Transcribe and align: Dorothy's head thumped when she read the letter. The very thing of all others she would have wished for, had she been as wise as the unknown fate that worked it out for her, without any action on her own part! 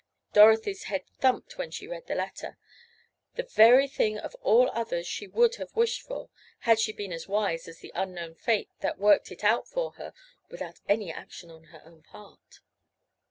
Dorothy's 0.33 0.85
head 0.85 1.03
thumped 1.19 1.59
when 1.59 1.69
she 1.69 1.87
read 1.87 2.07
the 2.07 2.15
letter. 2.15 2.57
The 3.35 3.43
very 3.43 3.87
thing 3.87 4.17
of 4.17 4.33
all 4.41 4.71
others 4.71 5.05
she 5.05 5.27
would 5.27 5.57
have 5.57 5.75
wished 5.75 6.01
for, 6.01 6.31
had 6.61 6.79
she 6.79 6.91
been 6.91 7.13
as 7.13 7.27
wise 7.27 7.67
as 7.67 7.81
the 7.81 7.91
unknown 7.93 8.33
fate 8.33 8.69
that 8.79 8.97
worked 8.97 9.31
it 9.31 9.43
out 9.43 9.67
for 9.67 9.91
her, 10.01 10.11
without 10.49 10.79
any 10.89 11.13
action 11.13 11.51
on 11.51 11.65
her 11.65 11.83
own 11.85 12.01
part! 12.01 12.61